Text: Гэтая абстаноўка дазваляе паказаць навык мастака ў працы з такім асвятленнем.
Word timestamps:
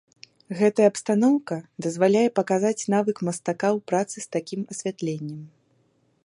Гэтая 0.59 0.85
абстаноўка 0.91 1.57
дазваляе 1.87 2.25
паказаць 2.39 2.87
навык 2.95 3.17
мастака 3.29 3.67
ў 3.77 3.87
працы 3.93 4.17
з 4.25 4.33
такім 4.39 4.61
асвятленнем. 4.75 5.39